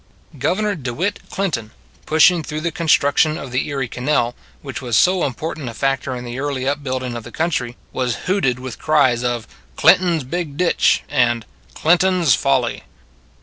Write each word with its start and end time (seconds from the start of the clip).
Governor 0.39 0.73
De 0.73 0.95
Witt 0.95 1.19
Clinton, 1.29 1.69
pushing 2.07 2.41
through 2.41 2.61
the 2.61 2.71
construction 2.71 3.37
of 3.37 3.51
the 3.51 3.67
Erie 3.67 3.87
Canal, 3.87 4.33
which 4.63 4.81
was 4.81 4.97
so 4.97 5.23
important 5.23 5.69
a 5.69 5.75
factor 5.75 6.15
in 6.15 6.25
the 6.25 6.39
early 6.39 6.67
upbuilding 6.67 7.15
of 7.15 7.23
the 7.23 7.31
country, 7.31 7.77
was 7.93 8.15
hooted 8.25 8.57
with 8.57 8.79
cries 8.79 9.23
of" 9.23 9.47
Clinton 9.75 10.15
s 10.15 10.23
Big 10.23 10.57
Ditch" 10.57 11.03
and" 11.27 11.45
Clinton 11.75 12.21
s 12.23 12.33
Folly." 12.33 12.81